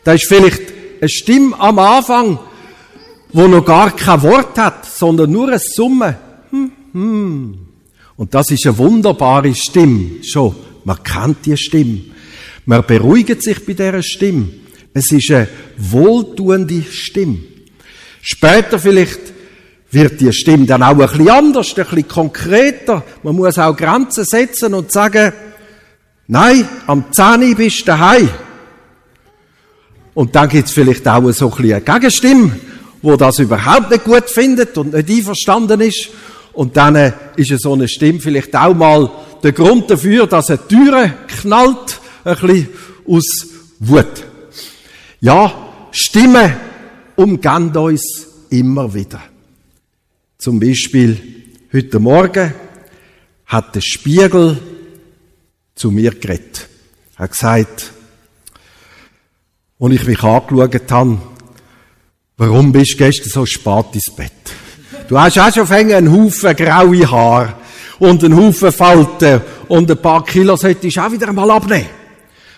Da 0.04 0.12
ist 0.12 0.28
vielleicht 0.28 0.64
eine 1.00 1.08
Stimme 1.08 1.58
am 1.62 1.80
Anfang, 1.80 2.40
wo 3.32 3.48
noch 3.48 3.64
gar 3.64 3.96
kein 3.96 4.22
Wort 4.22 4.58
hat, 4.58 4.86
sondern 4.86 5.32
nur 5.32 5.48
ein 5.48 5.60
Summe. 5.60 6.18
Hm, 6.52 6.72
hm, 6.92 7.66
und 8.18 8.34
das 8.34 8.52
ist 8.52 8.66
eine 8.66 8.78
wunderbare 8.78 9.54
Stimme. 9.54 10.24
Schon, 10.24 10.56
man 10.84 11.04
kennt 11.04 11.46
die 11.46 11.58
Stimme. 11.58 12.02
Man 12.66 12.86
beruhigt 12.86 13.44
sich 13.44 13.66
bei 13.66 13.74
dieser 13.74 14.02
Stimme. 14.02 14.48
Es 14.94 15.12
ist 15.12 15.32
eine 15.32 15.48
wohltuende 15.78 16.82
Stimme. 16.90 17.40
Später 18.22 18.80
vielleicht 18.80 19.20
wird 19.92 20.20
die 20.20 20.32
Stimme 20.34 20.66
dann 20.66 20.84
auch 20.84 20.92
ein 20.92 20.98
bisschen 20.98 21.30
anders, 21.30 21.78
ein 21.78 21.84
bisschen 21.84 22.08
konkreter. 22.08 23.04
Man 23.24 23.36
muss 23.36 23.60
auch 23.60 23.76
Grenzen 23.76 24.26
setzen 24.26 24.74
und 24.74 24.92
sagen, 24.92 25.34
nein, 26.28 26.68
am 26.88 27.06
10 27.12 27.56
bist 27.56 27.82
du 27.82 27.86
daheim. 27.86 28.30
Und 30.14 30.34
dann 30.34 30.48
gibt 30.48 30.70
es 30.70 30.74
vielleicht 30.74 31.08
auch 31.08 31.30
so 31.32 31.50
ein 31.50 31.56
bisschen 31.58 31.74
eine 31.74 31.82
Gegenstimme, 31.82 32.60
wo 33.02 33.18
das 33.18 33.40
überhaupt 33.40 33.92
nicht 33.92 34.06
gut 34.06 34.30
findet 34.30 34.78
und 34.78 34.94
nicht 34.94 35.10
einverstanden 35.10 35.82
ist. 35.82 36.10
Und 36.56 36.76
dann 36.78 36.96
äh, 36.96 37.12
ist 37.36 37.54
so 37.62 37.74
eine 37.74 37.88
Stimme 37.88 38.20
vielleicht 38.20 38.56
auch 38.56 38.74
mal 38.74 39.12
der 39.44 39.52
Grund 39.52 39.90
dafür, 39.92 40.26
dass 40.26 40.50
eine 40.50 40.68
Türe 40.68 41.14
knallt, 41.28 42.00
ein 42.24 42.36
bisschen 42.36 42.70
aus 43.08 43.48
Wut. 43.80 44.24
Ja, 45.20 45.54
Stimmen 45.92 46.54
umgehen 47.16 47.76
uns 47.76 48.28
immer 48.50 48.94
wieder. 48.94 49.22
Zum 50.38 50.60
Beispiel 50.60 51.18
heute 51.72 52.00
Morgen 52.00 52.54
hat 53.46 53.76
der 53.76 53.82
Spiegel 53.82 54.58
zu 55.76 55.92
mir 55.92 56.12
geredet. 56.12 56.68
Er 57.18 57.24
hat 57.24 57.32
gesagt, 57.32 57.92
als 59.80 59.94
ich 59.94 60.08
mich 60.08 60.24
angeschaut 60.24 60.92
habe, 60.92 61.18
warum 62.38 62.72
bist 62.72 62.94
du 62.94 62.98
gestern 62.98 63.30
so 63.30 63.46
spät 63.46 63.86
ins 63.94 64.16
Bett? 64.16 64.32
Du 65.08 65.20
hast 65.20 65.38
auch 65.38 65.54
schon 65.54 65.72
einen 65.72 66.12
Haufen 66.12 66.56
graue 66.56 67.12
Haare 67.12 67.54
und 68.00 68.24
einen 68.24 68.36
Haufen 68.36 68.72
Falten 68.72 69.42
und 69.68 69.90
ein 69.92 69.98
paar 69.98 70.26
Kilo 70.26 70.56
solltest 70.56 70.98
du 70.98 71.02
auch 71.02 71.12
wieder 71.12 71.32
mal 71.32 71.52
abnehmen. 71.52 71.90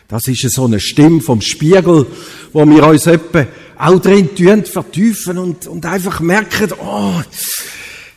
Das 0.08 0.26
ist 0.28 0.50
so 0.54 0.66
eine 0.66 0.80
Stimme 0.80 1.20
vom 1.20 1.42
Spiegel, 1.42 2.06
wo 2.54 2.66
wir 2.66 2.88
uns 2.88 3.06
etwa 3.06 3.46
auch 3.78 4.00
drin 4.00 4.34
tun, 4.34 4.64
vertiefen 4.64 5.38
und, 5.38 5.68
und 5.68 5.86
einfach 5.86 6.22
merken, 6.22 6.72
oh, 6.80 7.22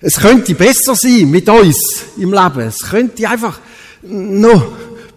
es 0.00 0.16
könnte 0.20 0.54
besser 0.54 0.94
sein 0.94 1.28
mit 1.28 1.48
uns 1.48 2.04
im 2.16 2.32
Leben. 2.32 2.60
Es 2.60 2.78
könnte 2.78 3.28
einfach 3.28 3.58
noch 4.02 4.64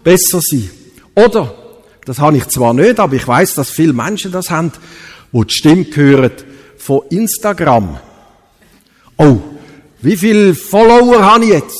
besser 0.02 0.40
sein. 0.42 0.68
Oder, 1.14 1.54
das 2.04 2.18
habe 2.18 2.36
ich 2.36 2.48
zwar 2.48 2.74
nicht, 2.74 2.98
aber 2.98 3.14
ich 3.14 3.26
weiß, 3.26 3.54
dass 3.54 3.70
viele 3.70 3.92
Menschen 3.92 4.32
das 4.32 4.50
haben, 4.50 4.72
wo 5.30 5.44
die 5.44 5.54
Stimme 5.54 5.86
hören 5.94 6.32
von 6.76 7.02
Instagram. 7.10 8.00
Oh, 9.16 9.36
wie 10.02 10.16
viele 10.16 10.54
Follower 10.54 11.24
habe 11.24 11.44
ich 11.44 11.50
jetzt? 11.50 11.78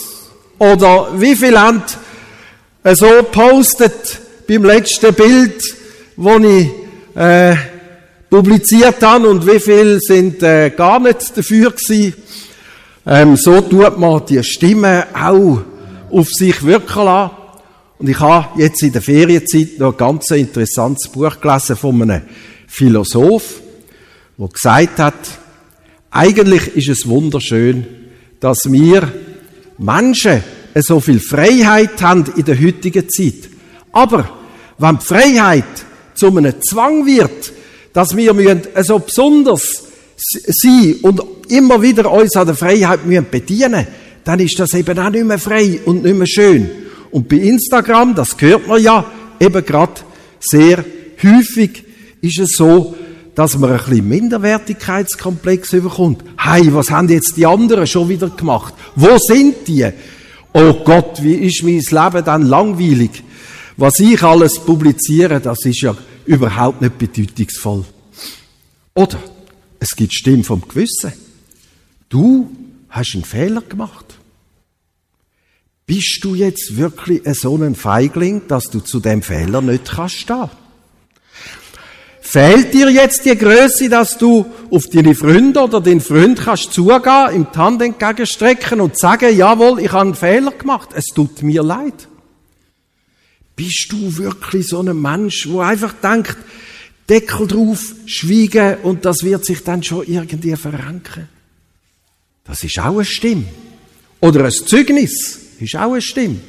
Oder 0.59 1.09
wie 1.21 1.35
viele 1.35 1.61
haben 1.61 1.83
so 2.85 3.07
postet 3.33 4.21
beim 4.47 4.64
letzten 4.64 5.12
Bild, 5.14 5.62
wo 6.17 6.37
ich 6.38 6.71
äh, 7.17 7.57
publiziert 8.31 9.03
habe 9.03 9.29
und 9.29 9.47
wie 9.47 9.59
viele 9.59 9.99
sind 10.00 10.43
äh, 10.43 10.71
gar 10.71 11.00
nicht 11.00 11.37
dafür 11.37 11.71
gewesen. 11.71 12.14
Ähm, 13.07 13.37
so 13.37 13.61
tut 13.61 13.99
man 13.99 14.25
die 14.26 14.43
Stimme 14.45 15.07
auch 15.14 15.62
auf 16.11 16.29
sich 16.29 16.64
wirken 16.64 17.05
lassen. 17.05 17.31
Und 17.99 18.09
ich 18.09 18.21
habe 18.21 18.61
jetzt 18.62 18.83
in 18.83 18.93
der 18.93 19.03
Ferienzeit 19.03 19.79
noch 19.79 19.93
ein 19.93 19.97
ganz 19.97 20.31
interessantes 20.31 21.09
Buch 21.09 21.41
gelesen 21.41 21.76
von 21.76 22.03
einem 22.03 22.23
Philosoph, 22.67 23.61
der 24.37 24.49
gesagt 24.49 24.99
hat, 24.99 25.14
eigentlich 26.14 26.76
ist 26.76 26.88
es 26.88 27.09
wunderschön, 27.09 27.85
dass 28.40 28.71
wir 28.71 29.12
Menschen 29.78 30.42
so 30.76 31.00
viel 31.00 31.21
Freiheit 31.21 32.00
haben 32.00 32.25
in 32.37 32.44
der 32.44 32.61
heutigen 32.61 33.09
Zeit. 33.09 33.50
Aber 33.92 34.28
wenn 34.78 34.99
die 34.99 35.04
Freiheit 35.04 35.64
zu 36.14 36.28
einem 36.28 36.54
Zwang 36.62 37.04
wird, 37.04 37.52
dass 37.92 38.16
wir 38.16 38.62
so 38.83 38.99
besonders 38.99 39.85
sein 40.16 40.97
und 41.02 41.21
immer 41.49 41.83
wieder 41.83 42.11
uns 42.11 42.37
an 42.37 42.47
der 42.47 42.56
Freiheit 42.56 43.04
müssen 43.04 43.26
bedienen 43.30 43.87
dann 44.25 44.40
ist 44.40 44.59
das 44.59 44.73
eben 44.75 44.99
auch 44.99 45.11
nicht 45.11 45.26
mehr 45.26 45.38
frei 45.38 45.80
und 45.85 46.02
nicht 46.02 46.16
mehr 46.16 46.26
schön. 46.26 46.68
Und 47.11 47.28
bei 47.28 47.37
Instagram, 47.37 48.14
das 48.14 48.35
hört 48.38 48.66
man 48.66 48.83
ja 48.83 49.04
eben 49.38 49.64
gerade 49.64 50.00
sehr 50.40 50.85
häufig, 51.23 51.85
ist 52.23 52.38
es 52.38 52.56
so, 52.56 52.94
dass 53.35 53.59
man 53.59 53.73
ein 53.73 53.79
bisschen 53.79 54.09
Minderwertigkeitskomplex 54.09 55.73
überkommt. 55.73 56.23
Hey, 56.38 56.73
was 56.73 56.91
haben 56.91 57.09
jetzt 57.09 57.37
die 57.37 57.47
anderen 57.47 57.87
schon 57.87 58.09
wieder 58.09 58.31
gemacht? 58.31 58.75
Wo 58.95 59.19
sind 59.19 59.67
die? 59.67 59.88
Oh 60.53 60.73
Gott, 60.85 61.23
wie 61.23 61.35
ist 61.35 61.62
mein 61.62 61.81
Leben 61.81 62.25
dann 62.25 62.43
langweilig? 62.43 63.23
Was 63.76 63.99
ich 63.99 64.23
alles 64.23 64.61
publiziere, 64.61 65.41
das 65.41 65.64
ist 65.64 65.81
ja 65.83 65.97
überhaupt 66.26 66.81
nicht 66.81 66.97
bedeutungsvoll. 66.97 67.85
Oder 68.95 69.19
es 69.80 69.97
gibt 69.97 70.15
Stimmen 70.15 70.45
vom 70.45 70.63
Gewissen. 70.67 71.13
Du 72.08 72.50
hast 72.89 73.15
einen 73.15 73.25
Fehler 73.25 73.63
gemacht. 73.63 74.04
Bist 75.87 76.21
du 76.23 76.35
jetzt 76.35 76.76
wirklich 76.76 77.23
so 77.35 77.56
ein 77.56 77.75
Feigling, 77.75 78.43
dass 78.49 78.71
du 78.71 78.80
zu 78.80 79.00
dem 79.00 79.21
Fehler 79.23 79.61
nicht 79.61 79.91
kannst 79.91 80.21
stehen? 80.21 80.49
Fehlt 82.26 82.73
dir 82.73 82.91
jetzt 82.91 83.26
die 83.26 83.37
Größe, 83.37 83.91
dass 83.91 84.17
du 84.17 84.47
auf 84.71 84.87
deine 84.87 85.15
Freunde 85.15 85.60
oder 85.60 85.80
den 85.82 86.00
Freund 86.00 86.41
kannst 86.41 86.73
zugehen, 86.73 87.34
im 87.34 87.52
Tand 87.52 87.82
entgegenstrecken 87.82 88.80
und 88.80 88.99
sagen, 88.99 89.37
jawohl, 89.37 89.78
ich 89.78 89.93
habe 89.93 90.06
einen 90.06 90.15
Fehler 90.15 90.50
gemacht, 90.52 90.89
es 90.95 91.04
tut 91.15 91.43
mir 91.43 91.63
leid. 91.63 92.08
Bist 93.54 93.89
du 93.91 94.17
wirklich 94.17 94.67
so 94.67 94.80
ein 94.80 95.00
Mensch, 95.00 95.47
wo 95.49 95.60
einfach 95.60 95.93
denkt, 96.02 96.39
Deckel 97.08 97.47
drauf, 97.47 97.95
schwiegen 98.06 98.78
und 98.82 99.04
das 99.04 99.23
wird 99.23 99.45
sich 99.45 99.63
dann 99.63 99.82
schon 99.82 100.06
irgendwie 100.06 100.56
verranken? 100.56 101.28
Das 102.45 102.65
ist 102.65 102.78
auch 102.78 102.95
eine 102.95 103.04
Stimme. 103.04 103.45
Oder 104.21 104.47
ein 104.47 104.50
Zeugnis 104.50 105.41
ist 105.60 105.76
auch 105.76 105.93
eine 105.93 106.00
Stimme. 106.00 106.41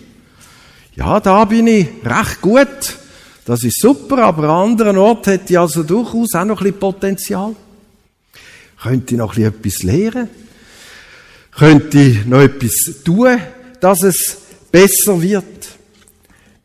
Ja, 0.95 1.19
da 1.19 1.43
bin 1.43 1.67
ich 1.67 1.88
recht 2.05 2.41
gut. 2.41 2.97
Das 3.45 3.63
ist 3.63 3.79
super, 3.79 4.23
aber 4.23 4.49
an 4.49 4.71
anderen 4.71 4.97
Orten 4.97 5.29
hätte 5.29 5.53
ich 5.53 5.60
also 5.60 5.84
durchaus 5.84 6.34
auch 6.34 6.45
noch 6.45 6.60
ein 6.60 6.63
bisschen 6.63 6.79
Potenzial. 6.79 7.55
Könnte 8.81 9.13
ich 9.13 9.17
noch 9.19 9.38
etwas 9.38 9.84
lernen? 9.84 10.29
Könnte 11.51 11.99
ich 11.99 12.25
noch 12.25 12.41
etwas 12.41 13.03
tun, 13.03 13.39
dass 13.79 14.01
es 14.01 14.38
besser 14.71 15.21
wird? 15.21 15.67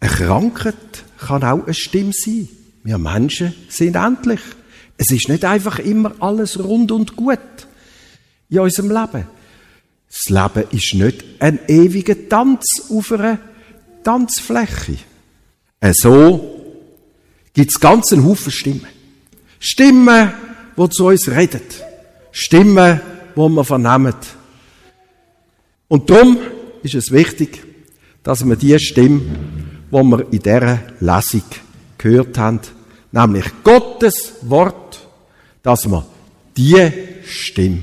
Eine 0.01 0.11
Krankheit 0.11 1.05
kann 1.19 1.45
auch 1.45 1.65
eine 1.65 1.75
Stimme 1.75 2.13
sein. 2.15 2.49
Wir 2.83 2.97
Menschen 2.97 3.55
sind 3.69 3.97
endlich. 3.97 4.41
Es 4.97 5.11
ist 5.11 5.29
nicht 5.29 5.45
einfach 5.45 5.79
immer 5.79 6.15
alles 6.21 6.59
rund 6.59 6.93
und 6.93 7.15
gut 7.15 7.39
in 8.49 8.59
unserem 8.59 8.89
Leben. 8.89 9.27
Das 10.09 10.29
Leben 10.31 10.69
ist 10.71 10.95
nicht 10.95 11.25
ein 11.41 11.59
ewiger 11.69 12.29
Tanz 12.29 12.65
auf 12.91 13.13
einer 13.13 13.39
Tanzfläche. 14.03 14.97
So 15.93 16.60
gibt 17.55 17.71
es 17.71 17.81
ganz 17.81 18.13
einen 18.13 18.25
Haufen 18.25 18.53
Stimmen. 18.53 18.87
Stimmen, 19.59 20.33
die 20.77 20.89
zu 20.91 21.07
uns 21.07 21.29
reden. 21.29 21.63
Stimmen, 22.33 23.01
die 23.37 23.41
wir 23.41 23.65
vernehmen. 23.65 24.15
Und 25.89 26.09
darum 26.09 26.39
ist 26.83 26.95
es 26.95 27.11
wichtig, 27.11 27.63
dass 28.23 28.47
wir 28.47 28.57
die 28.57 28.79
Stimme, 28.79 29.21
die 29.91 29.97
wir 29.97 30.33
in 30.33 30.39
dieser 30.39 30.81
Lesung 31.01 31.43
gehört 31.99 32.39
haben, 32.39 32.61
nämlich 33.13 33.47
Gottes 33.65 34.35
Wort, 34.43 35.01
dass 35.63 35.91
wir 35.91 36.07
die 36.57 36.91
Stimme 37.25 37.83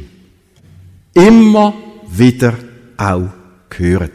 immer 1.14 1.74
wieder 2.10 2.54
auch 2.98 3.30
hören. 3.76 4.12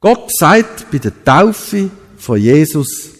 Gott 0.00 0.30
sagt 0.36 0.90
bei 0.90 0.98
der 0.98 1.24
Taufe 1.24 1.90
von 2.18 2.38
Jesus, 2.38 3.13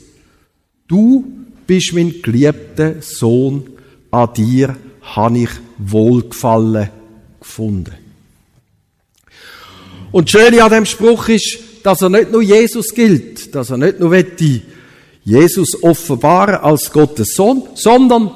du 0.88 1.24
bist 1.66 1.92
mein 1.92 2.22
geliebter 2.22 3.00
Sohn, 3.00 3.68
an 4.10 4.32
dir 4.34 4.76
habe 5.02 5.38
ich 5.38 5.50
Wohlgefallen 5.78 6.90
gefunden. 7.40 7.94
Und 10.12 10.32
das 10.32 10.40
Schöne 10.40 10.62
an 10.62 10.70
dem 10.70 10.86
Spruch 10.86 11.28
ist, 11.28 11.58
dass 11.82 12.00
er 12.00 12.08
nicht 12.08 12.30
nur 12.30 12.42
Jesus 12.42 12.94
gilt, 12.94 13.54
dass 13.54 13.70
er 13.70 13.76
nicht 13.76 13.98
nur 13.98 14.22
die 14.22 14.62
Jesus 15.24 15.82
offenbaren 15.82 16.56
als 16.56 16.92
Gottes 16.92 17.34
Sohn, 17.34 17.62
sondern 17.74 18.30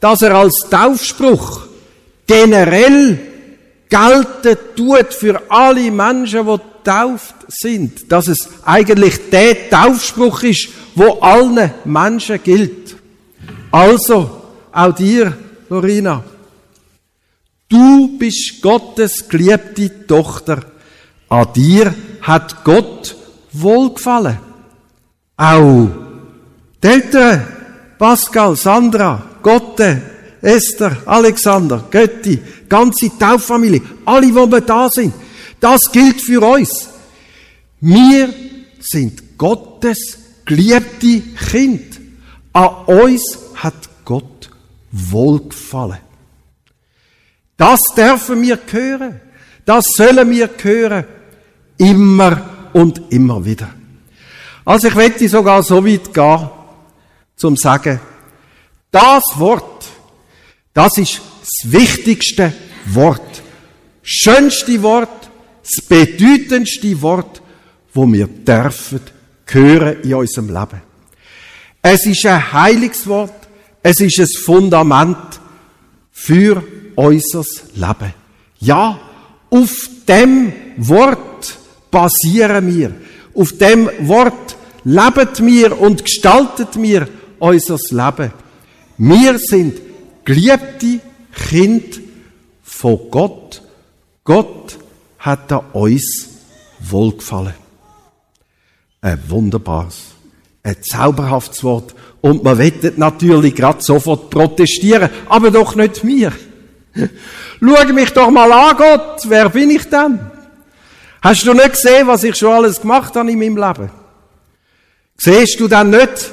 dass 0.00 0.22
er 0.22 0.34
als 0.34 0.66
Taufspruch 0.70 1.66
generell 2.26 3.18
gelten 3.88 4.56
tut 4.74 5.14
für 5.14 5.40
alle 5.48 5.90
Menschen, 5.90 6.46
die 6.46 6.58
getauft 6.86 7.34
sind, 7.48 8.10
dass 8.10 8.28
es 8.28 8.48
eigentlich 8.64 9.28
der 9.30 9.68
Taufspruch 9.68 10.44
ist, 10.44 10.68
wo 10.94 11.18
allen 11.20 11.72
Menschen 11.84 12.40
gilt. 12.42 12.96
Also, 13.72 14.42
auch 14.72 14.94
dir, 14.94 15.36
Lorina, 15.68 16.22
du 17.68 18.16
bist 18.18 18.62
Gottes 18.62 19.28
geliebte 19.28 20.06
Tochter. 20.06 20.60
An 21.28 21.48
dir 21.54 21.92
hat 22.22 22.62
Gott 22.62 23.16
wohlgefallen. 23.52 24.38
Auch 25.36 25.88
die 26.82 26.86
Eltern, 26.86 27.46
Pascal, 27.98 28.54
Sandra, 28.54 29.22
Gotte, 29.42 30.02
Esther, 30.40 30.98
Alexander, 31.04 31.84
Götti, 31.90 32.40
ganze 32.68 33.10
Tauffamilie, 33.18 33.82
alle, 34.04 34.32
wo 34.34 34.46
wir 34.46 34.60
da 34.60 34.88
sind, 34.88 35.12
das 35.60 35.90
gilt 35.92 36.20
für 36.20 36.42
uns. 36.42 36.88
Wir 37.80 38.32
sind 38.80 39.38
Gottes 39.38 40.18
geliebte 40.44 41.20
Kind. 41.50 42.00
An 42.52 42.68
uns 42.86 43.38
hat 43.54 43.88
Gott 44.04 44.50
wohlgefallen. 44.92 45.98
Das 47.56 47.80
dürfen 47.96 48.42
wir 48.42 48.58
hören. 48.70 49.20
Das 49.64 49.86
sollen 49.96 50.30
wir 50.30 50.50
hören. 50.62 51.04
Immer 51.78 52.68
und 52.72 53.12
immer 53.12 53.44
wieder. 53.44 53.74
Also 54.64 54.88
ich 54.88 54.94
möchte 54.94 55.28
sogar 55.28 55.62
so 55.62 55.86
weit 55.86 56.12
gehen, 56.12 56.50
zum 57.36 57.56
sagen, 57.56 58.00
das 58.90 59.22
Wort, 59.36 59.86
das 60.74 60.98
ist 60.98 61.20
das 61.40 61.72
wichtigste 61.72 62.52
Wort, 62.86 63.42
schönste 64.02 64.82
Wort, 64.82 65.25
das 65.66 65.84
bedeutendste 65.84 67.00
Wort, 67.02 67.42
wo 67.92 68.10
wir 68.12 68.26
dürfen 68.26 69.00
hören 69.46 70.02
in 70.02 70.14
unserem 70.14 70.48
Leben. 70.48 70.82
Es 71.82 72.06
ist 72.06 72.26
ein 72.26 72.52
Heiligswort, 72.52 73.48
es 73.82 74.00
ist 74.00 74.18
ein 74.18 74.28
Fundament 74.44 75.40
für 76.12 76.62
unser 76.94 77.44
Leben. 77.74 78.14
Ja, 78.58 78.98
auf 79.50 79.88
dem 80.08 80.52
Wort 80.76 81.58
basieren 81.90 82.74
wir. 82.74 82.94
Auf 83.34 83.52
dem 83.58 83.88
Wort 84.00 84.56
leben 84.84 85.46
wir 85.46 85.80
und 85.80 86.04
gestalten 86.04 86.82
wir 86.82 87.08
unser 87.38 87.78
Leben. 87.90 88.32
Wir 88.98 89.38
sind 89.38 89.80
geliebte 90.24 91.00
Kind 91.48 92.00
von 92.62 92.98
Gott. 93.10 93.62
Gott 94.24 94.78
hat 95.26 95.52
an 95.52 95.64
uns 95.72 96.28
wohlgefallen. 96.78 97.54
Ein 99.00 99.20
wunderbares, 99.28 99.96
ein 100.62 100.76
zauberhaftes 100.82 101.62
Wort. 101.64 101.94
Und 102.20 102.44
man 102.44 102.58
wettet 102.58 102.96
natürlich 102.96 103.54
gerade 103.54 103.82
sofort 103.82 104.30
protestieren, 104.30 105.10
aber 105.28 105.50
doch 105.50 105.74
nicht 105.74 106.02
mir. 106.02 106.32
Schau 107.60 107.92
mich 107.92 108.10
doch 108.10 108.30
mal 108.30 108.50
an, 108.50 108.76
Gott, 108.76 109.20
wer 109.26 109.48
bin 109.48 109.70
ich 109.70 109.84
denn? 109.88 110.18
Hast 111.20 111.46
du 111.46 111.52
nicht 111.52 111.72
gesehen, 111.72 112.06
was 112.06 112.24
ich 112.24 112.36
schon 112.36 112.52
alles 112.52 112.80
gemacht 112.80 113.14
habe 113.16 113.30
in 113.30 113.38
meinem 113.38 113.56
Leben? 113.56 113.90
Siehst 115.18 115.58
du 115.58 115.66
dann 115.66 115.90
nicht, 115.90 116.30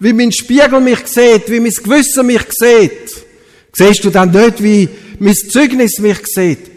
wie 0.00 0.12
mein 0.12 0.32
Spiegel 0.32 0.80
mich 0.80 1.06
sieht, 1.06 1.48
wie 1.48 1.60
mein 1.60 1.72
Gewissen 1.72 2.26
mich 2.26 2.46
sieht? 2.50 3.24
Siehst 3.72 4.04
du 4.04 4.10
dann 4.10 4.30
nicht, 4.30 4.62
wie 4.62 4.88
mein 5.18 5.34
Zeugnis 5.34 5.98
mich 5.98 6.26
sieht? 6.26 6.70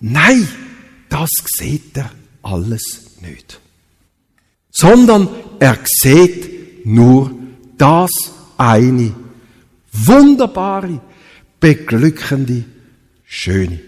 Nein, 0.00 0.48
das 1.08 1.30
sieht 1.56 1.96
er 1.96 2.10
alles 2.42 3.16
nicht. 3.20 3.60
Sondern 4.70 5.28
er 5.58 5.78
sieht 5.84 6.84
nur 6.86 7.34
das 7.78 8.10
eine 8.56 9.14
wunderbare, 9.92 11.00
beglückende, 11.58 12.64
schöne. 13.24 13.80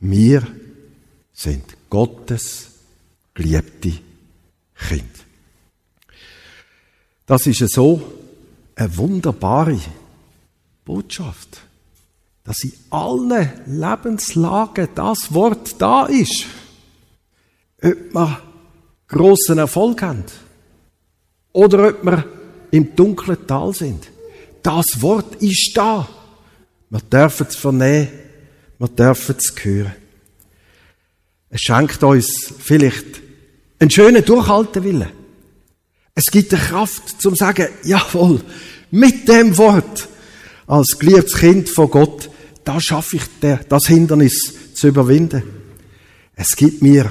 Wir 0.00 0.46
sind 1.32 1.64
Gottes 1.88 2.70
geliebte 3.34 3.92
Kind. 4.88 5.10
Das 7.26 7.46
ist 7.46 7.58
so 7.72 8.00
eine 8.76 8.96
wunderbare 8.96 9.80
Botschaft, 10.84 11.65
dass 12.46 12.62
in 12.62 12.72
allen 12.90 13.50
Lebenslagen 13.66 14.88
das 14.94 15.34
Wort 15.34 15.74
da 15.78 16.06
ist. 16.06 16.46
Ob 17.82 18.14
wir 18.14 18.42
grossen 19.08 19.58
Erfolg 19.58 20.00
haben 20.02 20.24
oder 21.52 21.88
ob 21.88 22.04
wir 22.04 22.24
im 22.70 22.94
dunklen 22.94 23.46
Tal 23.46 23.74
sind. 23.74 24.08
Das 24.62 24.86
Wort 25.00 25.36
ist 25.42 25.72
da. 25.74 26.08
Wir 26.90 27.00
dürfen 27.00 27.46
es 27.48 27.56
vernehmen, 27.56 28.08
wir 28.78 28.88
dürfen 28.88 29.36
es 29.38 29.52
hören. 29.62 29.94
Es 31.50 31.60
schenkt 31.60 32.02
uns 32.02 32.52
vielleicht 32.58 33.06
einen 33.78 33.90
schönen 33.90 34.24
Durchhaltewillen. 34.24 35.08
Es 36.14 36.24
gibt 36.30 36.52
eine 36.54 36.62
Kraft 36.62 37.20
zum 37.20 37.34
sagen, 37.34 37.68
jawohl, 37.84 38.40
mit 38.90 39.28
dem 39.28 39.56
Wort 39.58 40.08
als 40.66 40.98
geliebtes 40.98 41.34
Kind 41.34 41.68
von 41.68 41.90
Gott, 41.90 42.30
da 42.66 42.80
schaffe 42.80 43.16
ich 43.16 43.22
das 43.68 43.86
Hindernis 43.86 44.52
zu 44.74 44.88
überwinden. 44.88 45.42
Es 46.34 46.56
gibt 46.56 46.82
mir 46.82 47.10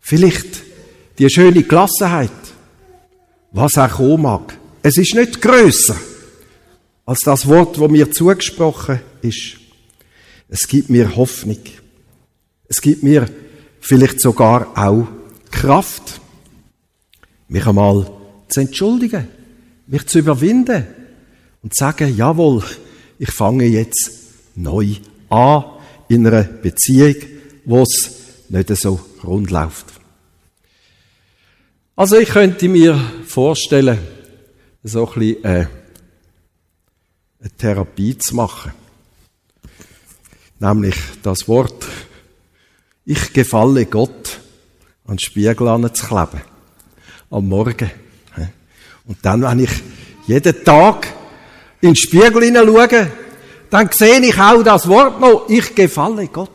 vielleicht 0.00 0.62
die 1.18 1.30
schöne 1.30 1.62
Gelassenheit, 1.62 2.30
was 3.52 3.78
auch 3.78 3.90
kommen 3.90 4.22
mag. 4.22 4.58
Es 4.82 4.98
ist 4.98 5.14
nicht 5.14 5.40
größer 5.40 5.96
als 7.06 7.20
das 7.20 7.48
Wort, 7.48 7.78
wo 7.78 7.88
mir 7.88 8.12
zugesprochen 8.12 9.00
ist. 9.22 9.56
Es 10.50 10.68
gibt 10.68 10.90
mir 10.90 11.16
Hoffnung. 11.16 11.58
Es 12.68 12.82
gibt 12.82 13.02
mir 13.02 13.26
vielleicht 13.80 14.20
sogar 14.20 14.76
auch 14.76 15.08
Kraft, 15.50 16.20
mich 17.48 17.66
einmal 17.66 18.10
zu 18.48 18.60
entschuldigen, 18.60 19.26
mich 19.86 20.06
zu 20.06 20.18
überwinden 20.18 20.86
und 21.62 21.74
zu 21.74 21.82
sagen, 21.82 22.14
jawohl, 22.14 22.62
ich 23.18 23.30
fange 23.30 23.64
jetzt 23.64 24.19
neu 24.62 24.96
an 25.28 25.64
in 26.08 26.26
einer 26.26 26.42
Beziehung, 26.42 27.16
wo 27.64 27.82
es 27.82 28.10
nicht 28.48 28.74
so 28.76 29.00
rund 29.22 29.50
läuft. 29.50 29.86
Also 31.96 32.18
ich 32.18 32.30
könnte 32.30 32.68
mir 32.68 32.98
vorstellen, 33.26 33.98
so 34.82 35.06
ein 35.06 35.14
bisschen 35.14 35.44
äh, 35.44 35.66
eine 37.40 37.50
Therapie 37.56 38.16
zu 38.16 38.34
machen. 38.34 38.72
Nämlich 40.58 40.96
das 41.22 41.46
Wort, 41.48 41.86
ich 43.04 43.32
gefalle 43.32 43.86
Gott, 43.86 44.40
an 45.04 45.16
den 45.16 45.18
Spiegel 45.18 45.68
anzukleben. 45.68 46.40
Am 47.30 47.48
Morgen. 47.48 47.90
Und 49.04 49.18
dann, 49.22 49.42
wenn 49.42 49.60
ich 49.60 49.70
jeden 50.26 50.64
Tag 50.64 51.06
in 51.80 51.90
den 51.90 51.96
Spiegel 51.96 52.44
hineinschaue, 52.44 53.10
dann 53.70 53.88
sehe 53.92 54.20
ich 54.20 54.38
auch 54.38 54.62
das 54.62 54.88
Wort 54.88 55.20
noch, 55.20 55.48
ich 55.48 55.74
gefalle 55.74 56.26
Gott. 56.26 56.50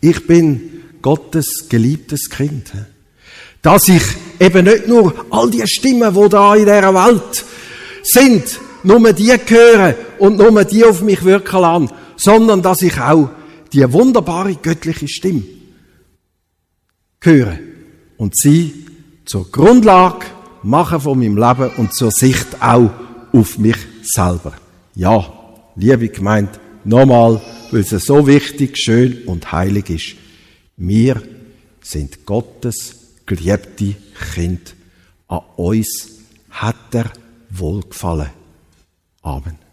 Ich 0.00 0.26
bin 0.26 0.82
Gottes 1.00 1.66
geliebtes 1.68 2.28
Kind. 2.28 2.72
Dass 3.62 3.88
ich 3.88 4.02
eben 4.38 4.66
nicht 4.66 4.86
nur 4.86 5.14
all 5.30 5.50
die 5.50 5.66
Stimmen, 5.66 6.14
wo 6.14 6.28
da 6.28 6.54
in 6.54 6.66
dieser 6.66 6.94
Welt 6.94 7.44
sind, 8.02 8.60
nur 8.82 9.12
die 9.14 9.32
höre 9.32 9.94
und 10.18 10.36
nur 10.36 10.64
die 10.64 10.84
auf 10.84 11.00
mich 11.00 11.24
wirken 11.24 11.60
lassen, 11.60 11.90
sondern 12.16 12.60
dass 12.60 12.82
ich 12.82 13.00
auch 13.00 13.30
die 13.72 13.90
wunderbare 13.90 14.54
göttliche 14.54 15.08
Stimme 15.08 15.42
höre 17.20 17.58
und 18.18 18.36
sie 18.36 18.86
zur 19.24 19.50
Grundlage 19.50 20.26
machen 20.62 21.00
von 21.00 21.18
meinem 21.18 21.38
Leben 21.38 21.70
und 21.78 21.94
zur 21.94 22.10
Sicht 22.10 22.60
auch 22.60 22.90
auf 23.32 23.58
mich 23.58 23.76
selber. 24.02 24.52
Ja, 24.94 25.32
liebe 25.76 26.08
Gemeinde, 26.08 26.52
nochmal, 26.84 27.40
weil 27.70 27.80
es 27.80 27.90
so 27.90 28.26
wichtig, 28.26 28.76
schön 28.78 29.24
und 29.26 29.52
heilig 29.52 29.90
ist. 29.90 30.16
Wir 30.76 31.22
sind 31.80 32.26
Gottes 32.26 32.96
geliebte 33.26 33.94
Kind. 34.34 34.74
An 35.28 35.40
uns 35.56 36.08
hat 36.50 36.94
er 36.94 37.10
wohlgefallen. 37.50 38.30
Amen. 39.22 39.63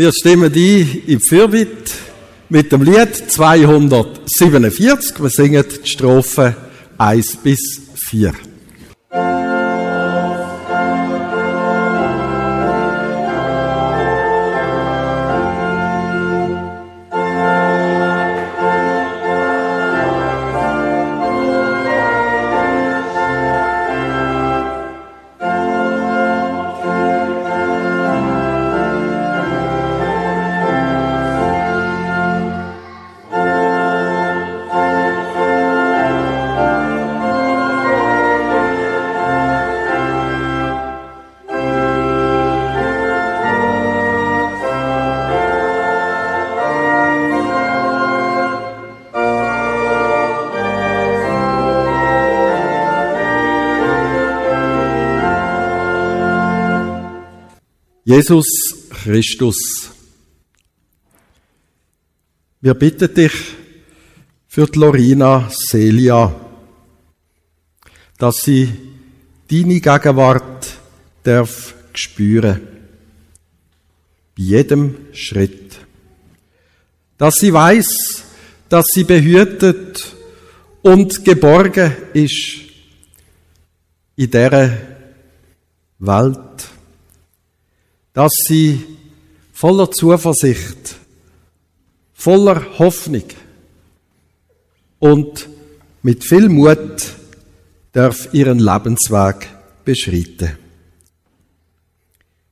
Wir 0.00 0.12
stimmen 0.14 0.50
ein 0.50 1.02
im 1.08 1.20
Fürbitt 1.20 1.92
mit 2.48 2.72
dem 2.72 2.82
Lied 2.82 3.14
247. 3.14 5.22
Wir 5.22 5.28
singen 5.28 5.62
die 5.84 5.90
Strophe 5.90 6.56
1 6.96 7.36
bis 7.42 7.82
4. 8.08 8.32
Jesus 58.12 58.88
Christus, 58.90 59.88
wir 62.60 62.74
bitten 62.74 63.14
dich 63.14 63.32
für 64.48 64.66
die 64.66 64.80
Lorina 64.80 65.48
Celia, 65.48 66.34
dass 68.18 68.38
sie 68.38 68.68
deine 69.48 69.80
Gegenwart 69.80 70.74
darf 71.22 71.72
spüren. 71.94 72.60
Bei 74.36 74.42
jedem 74.42 74.96
Schritt. 75.12 75.78
Dass 77.16 77.36
sie 77.36 77.52
weiß, 77.52 78.24
dass 78.68 78.86
sie 78.92 79.04
behütet 79.04 80.16
und 80.82 81.24
geborgen 81.24 81.92
ist 82.12 82.58
in 84.16 84.30
dieser 84.32 84.76
Welt 86.00 86.70
dass 88.20 88.32
sie 88.46 88.84
voller 89.50 89.90
Zuversicht, 89.90 90.96
voller 92.12 92.78
Hoffnung 92.78 93.24
und 94.98 95.48
mit 96.02 96.22
viel 96.22 96.50
Mut 96.50 97.14
darf 97.92 98.28
ihren 98.34 98.58
Lebensweg 98.58 99.48
beschreiten. 99.86 100.58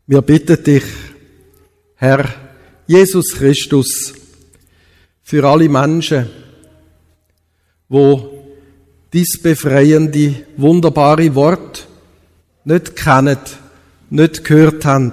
Wir 0.06 0.22
bitten 0.22 0.64
dich, 0.64 0.84
Herr 1.96 2.24
Jesus 2.86 3.34
Christus, 3.34 4.14
für 5.22 5.46
alle 5.46 5.68
Menschen, 5.68 6.30
wo 7.90 8.54
dies 9.12 9.38
befreiende, 9.42 10.46
wunderbare 10.56 11.34
Wort 11.34 11.86
nicht 12.64 12.96
kennen, 12.96 13.36
nicht 14.08 14.44
gehört 14.44 14.86
haben, 14.86 15.12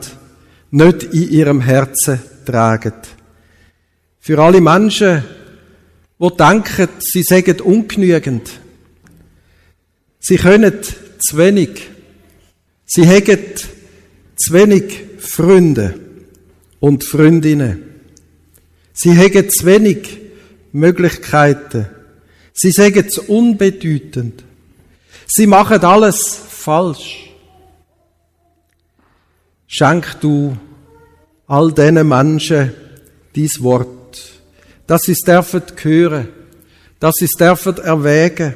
nicht 0.76 1.04
in 1.04 1.30
ihrem 1.30 1.62
Herzen 1.62 2.20
tragen. 2.46 2.94
Für 4.20 4.40
alle 4.40 4.62
Menschen, 4.62 5.24
die 6.20 6.38
denken, 6.38 6.90
sie 7.00 7.24
seien 7.24 7.62
ungenügend, 7.62 8.50
Sie 10.28 10.38
können 10.38 10.74
zu 11.20 11.38
wenig. 11.38 11.88
Sie 12.84 13.08
haben 13.08 13.54
zu 14.36 14.54
wenig 14.54 15.04
Freunde 15.20 16.00
und 16.80 17.04
Freundinnen. 17.04 17.84
Sie 18.92 19.16
haben 19.16 19.48
zu 19.52 19.66
wenig 19.68 20.18
Möglichkeiten. 20.72 21.86
Sie 22.54 22.72
sagen 22.72 23.06
es 23.08 23.20
unbedeutend. 23.20 24.44
Sie 25.28 25.46
machen 25.46 25.84
alles 25.84 26.42
falsch. 26.50 27.30
Schenk 29.68 30.20
du 30.22 30.58
all 31.48 31.72
diesen 31.72 32.08
Menschen 32.08 32.74
dies 33.34 33.62
Wort, 33.62 34.20
dass 34.88 35.04
sie 35.04 35.12
es 35.12 35.20
dürfen 35.20 35.64
hören, 35.82 36.28
dass 37.00 37.16
sie 37.16 37.26
es 37.26 37.32
dürfen 37.32 37.78
erwägen, 37.78 38.56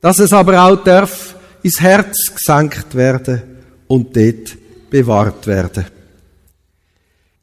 dass 0.00 0.18
es 0.18 0.32
aber 0.32 0.62
auch 0.62 0.82
darf 0.82 1.36
ins 1.62 1.80
Herz 1.80 2.32
gesankt 2.34 2.94
werden 2.94 3.42
und 3.88 4.16
dort 4.16 4.56
bewahrt 4.90 5.46
werden. 5.46 5.86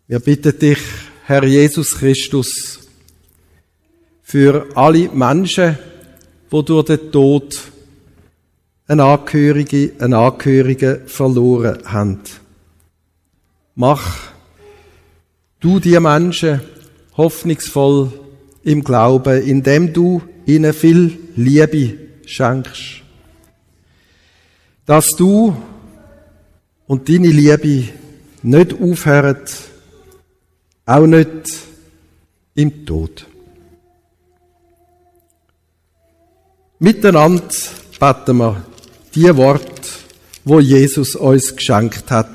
Wir 0.07 0.19
bitten 0.19 0.57
dich, 0.57 0.79
Herr 1.25 1.43
Jesus 1.43 1.95
Christus, 1.95 2.79
für 4.23 4.67
alle 4.75 5.09
Menschen, 5.09 5.77
wo 6.49 6.61
durch 6.61 6.85
den 6.85 7.11
Tod 7.11 7.59
eine 8.87 9.03
Angehörige, 9.03 9.93
einen 9.99 10.13
Angehörigen 10.13 11.07
verloren 11.07 11.79
haben. 11.85 12.21
Mach 13.75 14.17
du 15.59 15.79
die 15.79 15.99
Menschen 15.99 16.61
hoffnungsvoll 17.17 18.11
im 18.63 18.83
Glauben, 18.83 19.41
indem 19.43 19.91
du 19.91 20.21
ihnen 20.45 20.73
viel 20.73 21.17
Liebe 21.35 21.97
schenkst. 22.25 23.03
Dass 24.85 25.09
du 25.11 25.55
und 26.87 27.09
deine 27.09 27.27
Liebe 27.27 27.89
nicht 28.43 28.79
aufhören, 28.79 29.41
auch 30.85 31.05
nicht 31.07 31.65
im 32.53 32.85
Tod. 32.85 33.25
Miteinander 36.79 37.43
beten 37.99 38.37
wir 38.37 38.63
die 39.15 39.35
Wort, 39.35 39.81
wo 40.43 40.59
Jesus 40.59 41.15
uns 41.15 41.55
geschenkt 41.55 42.11
hat. 42.11 42.34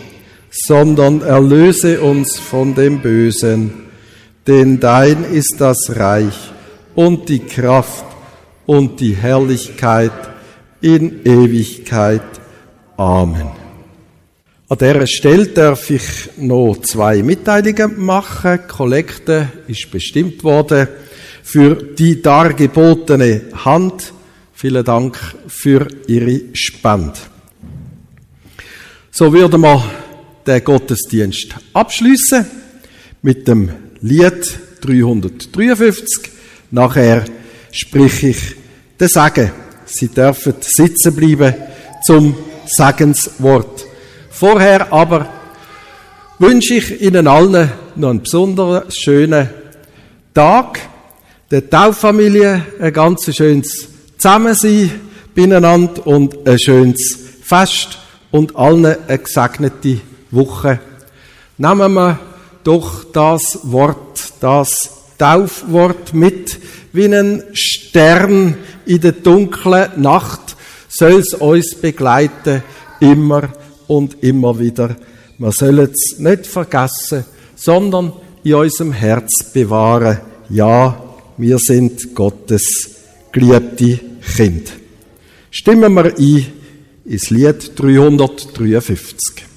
sondern 0.51 1.21
erlöse 1.21 2.01
uns 2.01 2.37
von 2.37 2.75
dem 2.75 3.01
Bösen, 3.01 3.71
denn 4.45 4.79
dein 4.79 5.23
ist 5.23 5.55
das 5.59 5.95
Reich 5.95 6.51
und 6.93 7.29
die 7.29 7.39
Kraft 7.39 8.05
und 8.65 8.99
die 8.99 9.15
Herrlichkeit 9.15 10.11
in 10.81 11.25
Ewigkeit. 11.25 12.21
Amen. 12.97 13.49
An 14.67 14.77
dieser 14.77 15.07
Stelle 15.07 15.47
darf 15.47 15.89
ich 15.89 16.29
noch 16.37 16.77
zwei 16.81 17.23
Mitteilungen 17.23 17.99
machen. 18.03 18.59
Die 18.63 18.67
Kollekte 18.71 19.49
ist 19.67 19.91
bestimmt 19.91 20.43
worden 20.43 20.87
für 21.43 21.75
die 21.75 22.21
dargebotene 22.21 23.41
Hand. 23.65 24.13
Vielen 24.53 24.85
Dank 24.85 25.17
für 25.47 25.87
Ihre 26.07 26.41
Spende. 26.53 27.13
So 29.11 29.33
würden 29.33 29.61
wir 29.61 29.83
den 30.45 30.63
Gottesdienst 30.63 31.55
abschließen 31.73 32.45
mit 33.21 33.47
dem 33.47 33.69
Lied 34.01 34.59
353. 34.81 36.31
Nachher 36.71 37.25
sprich 37.71 38.23
ich 38.23 38.55
den 38.99 39.07
Segen. 39.07 39.51
Sie 39.85 40.07
dürfen 40.07 40.55
sitzen 40.61 41.15
bleiben 41.15 41.53
zum 42.05 42.35
Segenswort. 42.65 43.85
Vorher 44.29 44.91
aber 44.91 45.27
wünsche 46.39 46.75
ich 46.75 47.01
Ihnen 47.01 47.27
allen 47.27 47.71
noch 47.95 48.09
einen 48.09 48.21
besonders 48.21 48.95
schönen 48.95 49.49
Tag, 50.33 50.79
der 51.51 51.69
Tauffamilie 51.69 52.65
ein 52.79 52.93
ganz 52.93 53.35
schönes 53.35 53.89
Zusammensein 54.17 54.91
beieinander 55.35 56.07
und 56.07 56.47
ein 56.47 56.57
schönes 56.57 57.17
Fest 57.43 57.99
und 58.31 58.55
allen 58.55 58.85
eine 58.85 59.19
gesegnete 59.19 59.99
Woche. 60.31 60.79
Nehmen 61.57 61.93
wir 61.93 62.19
doch 62.63 63.03
das 63.11 63.59
Wort, 63.63 64.33
das 64.39 64.89
Taufwort 65.17 66.13
mit, 66.13 66.59
wie 66.93 67.05
ein 67.05 67.43
Stern 67.53 68.55
in 68.85 69.01
der 69.01 69.11
dunklen 69.11 70.01
Nacht 70.01 70.55
soll 70.87 71.19
es 71.19 71.33
uns 71.33 71.75
begleiten, 71.75 72.63
immer 72.99 73.49
und 73.87 74.21
immer 74.23 74.57
wieder. 74.59 74.95
Wir 75.37 75.51
sollen 75.51 75.89
es 75.91 76.19
nicht 76.19 76.47
vergessen, 76.47 77.25
sondern 77.55 78.13
in 78.43 78.55
unserem 78.55 78.91
Herz 78.91 79.51
bewahren. 79.53 80.19
Ja, 80.49 81.01
wir 81.37 81.59
sind 81.59 82.13
Gottes 82.13 82.95
geliebte 83.31 83.99
Kind. 84.35 84.73
Stimmen 85.49 85.93
wir 85.93 86.15
ein 86.15 86.45
ins 87.05 87.29
Lied 87.29 87.71
353. 87.75 89.50